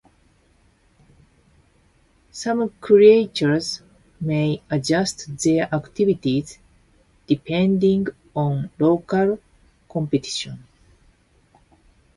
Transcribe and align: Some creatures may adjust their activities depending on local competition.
Some 2.31 2.71
creatures 2.81 3.83
may 4.19 4.63
adjust 4.67 5.37
their 5.43 5.71
activities 5.71 6.57
depending 7.27 8.07
on 8.35 8.71
local 8.79 9.37
competition. 9.87 10.63